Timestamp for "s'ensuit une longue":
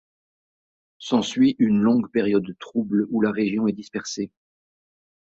0.97-2.09